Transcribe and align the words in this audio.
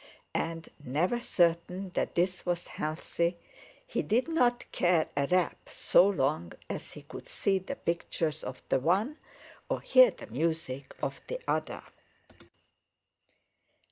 And, 0.33 0.67
never 0.83 1.19
certain 1.19 1.91
that 1.91 2.15
this 2.15 2.43
was 2.43 2.65
healthy, 2.65 3.37
he 3.85 4.01
did 4.01 4.27
not 4.27 4.65
care 4.71 5.07
a 5.15 5.27
rap 5.27 5.69
so 5.69 6.07
long 6.07 6.53
as 6.67 6.93
he 6.93 7.03
could 7.03 7.29
see 7.29 7.59
the 7.59 7.75
pictures 7.75 8.43
of 8.43 8.63
the 8.69 8.79
one 8.79 9.19
or 9.69 9.79
hear 9.79 10.09
the 10.09 10.25
music 10.25 10.95
of 11.03 11.21
the 11.27 11.39
other. 11.47 11.83